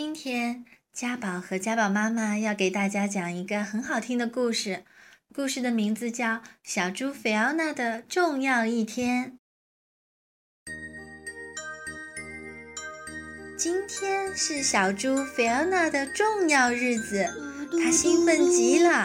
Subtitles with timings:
[0.00, 4.84] 今天家宝和家宝妈妈要给大家讲一个很好听的故事，
[5.34, 9.32] 故事的名字叫《小猪菲奥娜的重要一天》。
[13.58, 17.26] 今天是小猪菲奥娜的重要日子，
[17.82, 19.04] 她兴奋极了。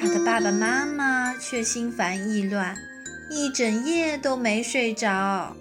[0.00, 2.76] 她的爸爸妈妈却心烦意乱，
[3.30, 5.56] 一整夜都没睡着。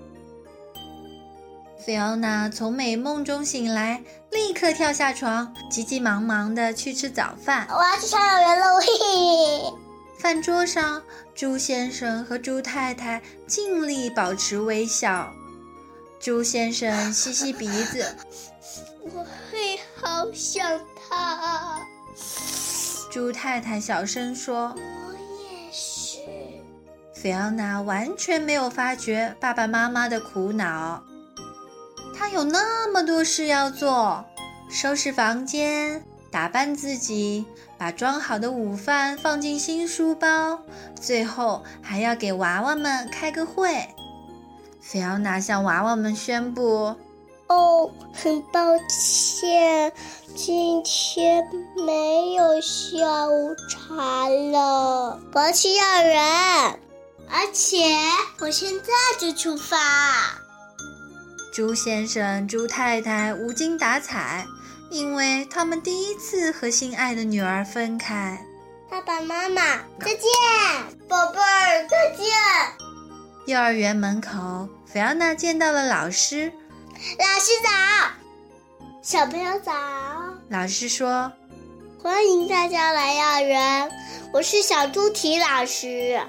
[1.85, 4.01] 菲奥娜从美梦中醒来，
[4.31, 7.67] 立刻跳下床，急急忙忙地去吃早饭。
[7.69, 9.73] 我要去上幼儿园喽，嘿嘿。
[10.17, 10.99] 饭桌上，
[11.35, 15.31] 猪先生和猪太太尽力保持微笑。
[16.19, 18.15] 猪先生吸吸鼻子，
[19.03, 20.67] 我会好想
[21.07, 21.85] 他。
[23.11, 26.17] 猪太太小声说：“我也是。”
[27.13, 31.03] 菲奥娜完全没有发觉爸爸妈妈的苦恼。
[32.17, 34.23] 他有那么多事要做：
[34.69, 37.45] 收拾房间、打扮自己、
[37.77, 40.59] 把装好的午饭放进新书包，
[40.99, 43.87] 最后还要给娃娃们开个会。
[44.81, 46.95] 菲奥娜向娃娃们宣布
[47.47, 49.91] ：“哦，很抱歉，
[50.35, 51.43] 今天
[51.85, 56.79] 没有下午茶了，我要去幼儿园，
[57.29, 57.77] 而且
[58.39, 59.77] 我现在就出发。”
[61.55, 64.45] 猪先生、猪太太无精打采，
[64.89, 68.37] 因为他们第一次和心爱的女儿分开。
[68.89, 69.61] 爸爸妈妈
[70.01, 70.27] 再见，
[71.07, 72.27] 宝贝儿再见。
[73.45, 76.51] 幼儿园门口，菲奥娜见到了老师。
[77.17, 77.69] 老师早，
[79.01, 79.71] 小朋友早。
[80.49, 81.31] 老师说
[82.03, 83.89] ：“欢迎大家来幼儿园，
[84.33, 86.19] 我是小猪蹄老师。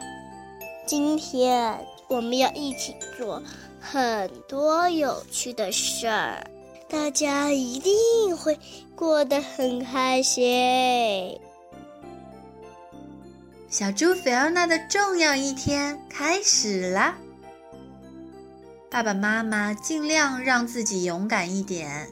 [0.87, 3.43] 今天我们要一起做。”
[3.81, 6.45] 很多有趣的事儿，
[6.89, 8.59] 大家一定会
[8.97, 11.41] 过得很开心。
[13.69, 17.15] 小猪菲奥娜的重要一天开始了。
[18.91, 22.09] 爸爸妈妈尽量让自己勇敢一点。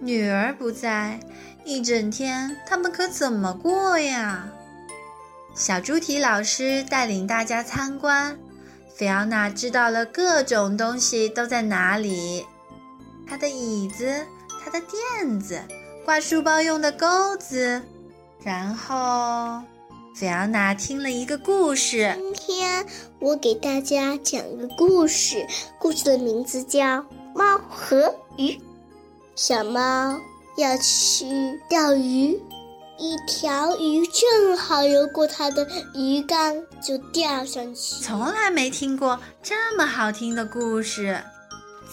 [0.00, 1.20] 女儿不在，
[1.64, 4.48] 一整天他们可怎么过呀？
[5.54, 8.36] 小猪蹄老师带领大家参观。
[9.02, 12.46] 菲奥娜知道了各种东西都在哪里：
[13.26, 14.24] 她的椅子、
[14.64, 15.60] 她的垫子、
[16.04, 17.82] 挂书包用的钩子。
[18.44, 19.60] 然后，
[20.14, 22.14] 菲奥娜听了一个故事。
[22.16, 22.86] 今天
[23.18, 25.48] 我给大家讲个故事，
[25.80, 26.98] 故事的名字叫
[27.34, 28.50] 《猫和鱼》。
[29.34, 30.16] 小猫
[30.56, 32.40] 要去钓鱼。
[33.02, 38.00] 一条鱼正好游过他的鱼缸，就钓上去。
[38.00, 41.20] 从来没听过这么好听的故事。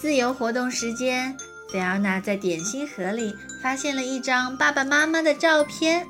[0.00, 1.36] 自由活动时间，
[1.72, 6.06] 菲奥娜在点心盒里发现了一张爸爸妈妈的照片，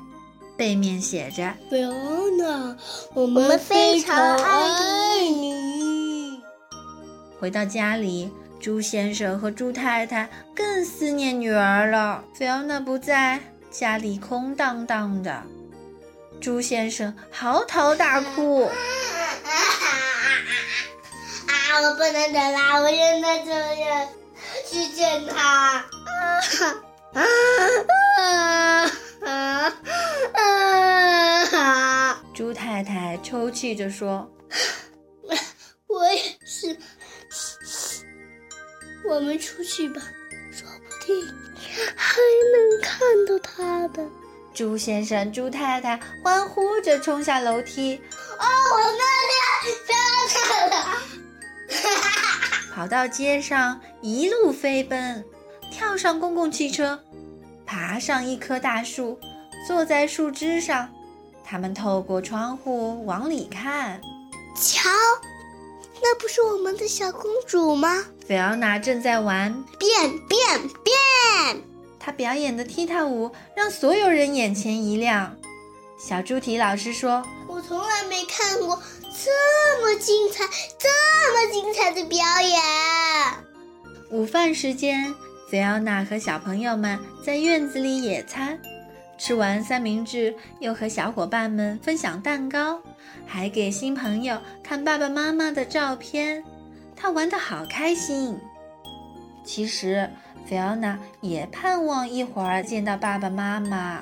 [0.55, 1.91] 背面写着：“菲奥
[2.37, 2.77] 娜，
[3.15, 6.39] 我们非常爱你。”
[7.41, 8.29] 回到家里，
[8.59, 12.23] 猪先生和猪太太更思念女儿了。
[12.35, 13.41] 菲奥娜不在。
[13.71, 15.43] 家里空荡荡的，
[16.41, 18.65] 猪先生嚎啕大哭。
[18.65, 18.71] 啊！
[21.83, 22.81] 我不能等啦！
[22.81, 24.09] 我现在就要
[24.69, 25.85] 去见他。
[27.13, 27.23] 啊
[28.43, 29.73] 啊啊
[31.53, 32.21] 啊！
[32.33, 34.29] 猪太太抽泣着说
[35.87, 36.77] ：“我也是。
[39.07, 40.01] 我们出去吧，
[40.51, 41.25] 说不定。”
[41.95, 42.17] 还
[42.53, 44.07] 能看到他的
[44.53, 48.01] 猪先生、猪太太欢呼着冲下楼梯。
[48.37, 48.97] 哦，我们
[49.29, 50.97] 俩真的了！
[52.73, 55.23] 跑到街上，一路飞奔，
[55.71, 56.99] 跳上公共汽车，
[57.65, 59.19] 爬上一棵大树，
[59.67, 60.89] 坐在树枝上。
[61.43, 63.99] 他们透过窗户往里看，
[64.55, 64.89] 瞧，
[66.01, 68.05] 那不是我们的小公主吗？
[68.25, 69.89] 菲奥娜正在玩变
[70.27, 70.39] 变
[70.83, 71.61] 变，
[72.03, 75.37] 她表演的踢踏舞让所有人眼前一亮。
[75.99, 78.81] 小猪蹄老师说：“我从来没看过
[79.23, 80.43] 这么精彩、
[80.79, 80.89] 这
[81.31, 82.59] 么精彩的表演。”
[84.09, 85.13] 午饭时间，
[85.47, 88.59] 菲奥娜和小朋友们在院子里野餐，
[89.19, 92.81] 吃完三明治，又和小伙伴们分享蛋糕，
[93.27, 96.43] 还给新朋友看爸爸妈妈的照片。
[96.95, 98.39] 他玩得好开心。
[99.45, 100.09] 其实，
[100.49, 104.01] 菲奥娜也盼望一会儿见到爸爸妈妈。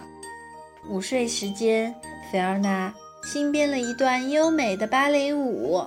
[0.87, 1.93] 午睡时间，
[2.31, 2.93] 菲奥娜
[3.23, 5.85] 新编了一段优美的芭蕾舞。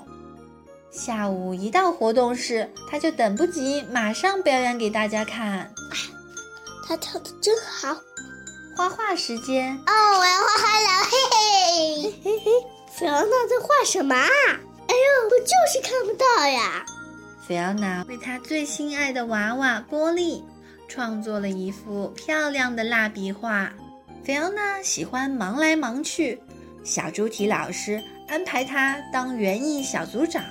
[0.90, 5.72] 下午一到活动室，她就等不及，马上表演给大家看。
[6.86, 7.96] 她跳的真好。
[8.76, 12.50] 画画时间哦，我要画画了，嘿嘿嘿嘿。
[12.94, 14.26] 菲奥娜在画什么啊？
[14.26, 16.84] 哎呦，我就是看不到呀。
[17.52, 20.42] 菲奥娜为她最心爱的娃娃波利
[20.88, 23.70] 创作了一幅漂亮的蜡笔画。
[24.24, 26.40] 菲奥娜喜欢忙来忙去，
[26.82, 30.42] 小猪蹄老师安排她当园艺小组长，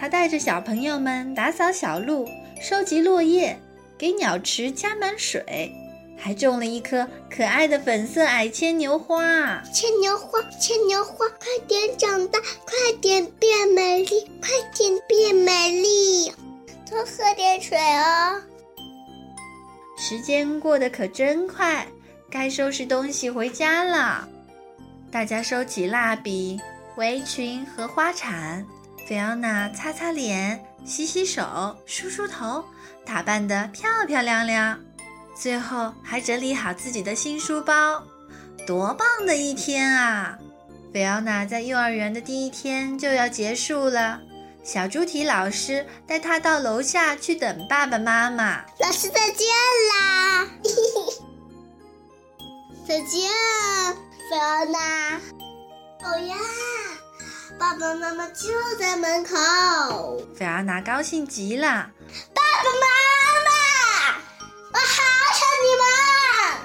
[0.00, 2.26] 她带着小朋友们打扫小路、
[2.60, 3.56] 收集落叶，
[3.96, 5.72] 给鸟池加满水。
[6.22, 9.62] 还种了一棵可爱的粉色矮牵牛花。
[9.72, 16.30] 牵牛花，牵牛花，快点长大，快点变美丽，快点变美丽。
[16.88, 18.42] 多喝点水哦。
[19.96, 21.86] 时间过得可真快，
[22.30, 24.28] 该收拾东西回家了。
[25.10, 26.60] 大家收起蜡笔、
[26.96, 28.64] 围裙和花铲。
[29.06, 32.64] 菲奥娜擦擦脸、洗洗手、梳梳头，
[33.04, 34.78] 打扮得漂漂亮亮。
[35.40, 38.02] 最后还整理好自己的新书包，
[38.66, 40.36] 多棒的一天啊！
[40.92, 44.20] 菲奥娜在幼儿园的第一天就要结束了，
[44.62, 48.62] 小猪蹄老师带她到楼下去等爸爸妈妈。
[48.80, 49.46] 老师再见
[49.94, 50.46] 啦！
[52.86, 53.30] 再见，
[54.30, 55.16] 菲奥娜。
[56.02, 56.36] 哦呀，
[57.58, 58.48] 爸爸妈妈就
[58.78, 60.20] 在门口。
[60.36, 61.90] 菲奥娜高兴极了，
[62.34, 62.99] 爸爸妈妈，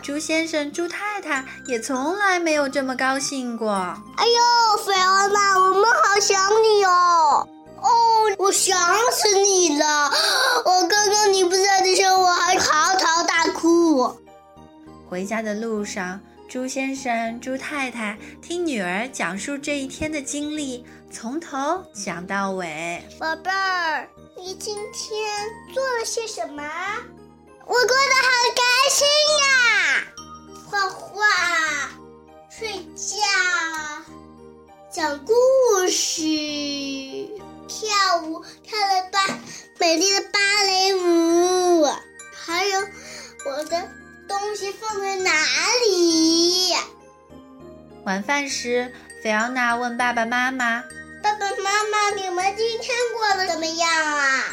[0.06, 3.72] 猪先生、猪太太也从来没有这么高兴过。
[3.72, 7.50] 哎呦，菲奥娜，我们好想你哦！
[7.82, 7.90] 哦，
[8.38, 8.78] 我想
[9.12, 10.12] 死你了！
[10.64, 14.16] 我刚刚你不在的时候，我还嚎啕大哭。
[15.10, 23.04] 回家的路上，猪先生、猪太太听女儿讲述这一天的经历，从头讲到尾。
[23.20, 26.62] 宝贝儿，你今天做了些什么？
[27.68, 29.08] 我过得好开心
[29.42, 29.48] 呀！
[30.70, 31.26] 画画、
[32.48, 33.16] 睡觉、
[34.92, 35.34] 讲故
[35.90, 36.22] 事、
[37.68, 39.40] 跳舞，跳了芭
[39.80, 41.86] 美丽的芭蕾舞。
[42.46, 42.80] 还有
[43.48, 43.90] 我的
[44.28, 45.32] 东西放在哪
[45.90, 46.76] 里？
[48.04, 50.84] 晚饭时，菲奥娜问爸爸妈妈
[51.24, 54.44] ：“爸爸妈妈，你们今天过得怎么样啊？”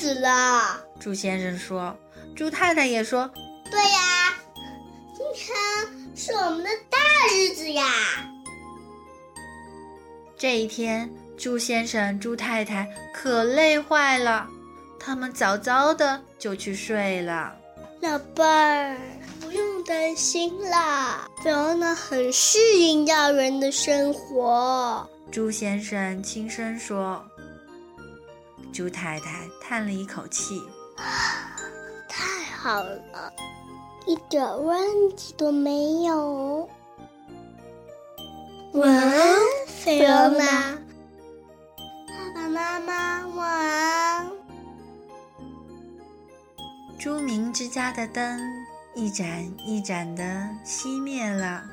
[0.00, 1.94] 忙死了，猪先生说。
[2.34, 3.30] 猪太太也说
[3.70, 4.34] ：“对呀，
[5.14, 5.54] 今天
[6.16, 6.98] 是我们的大
[7.34, 7.84] 日子呀。”
[10.38, 14.48] 这一天，猪先生、猪太太可累坏了，
[14.98, 17.54] 他们早早的就去睡了。
[18.00, 18.96] 老伴儿，
[19.38, 25.06] 不用担心啦，菲奥娜很适应要人的生活。
[25.30, 27.22] 猪先生轻声说。
[28.72, 30.60] 猪太太叹了一口气：
[32.08, 33.32] “太好了，
[34.06, 34.80] 一点问
[35.16, 36.68] 题都没有。”
[38.74, 39.36] 晚安，
[39.66, 40.78] 菲欧娜。
[42.06, 44.30] 爸爸妈妈晚安。
[46.98, 48.40] 朱明之家的灯
[48.94, 50.22] 一盏一盏的
[50.64, 51.64] 熄灭了，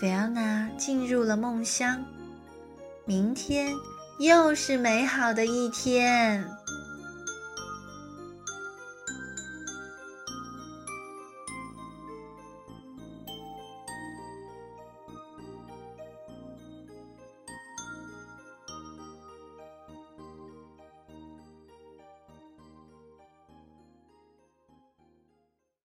[0.00, 2.04] 菲奥娜进入了梦乡。
[3.04, 3.74] 明天。
[4.18, 6.57] 又是美好的一天。